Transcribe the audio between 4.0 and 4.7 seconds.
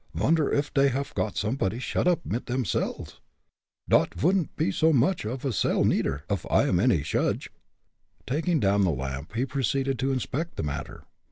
vouldn't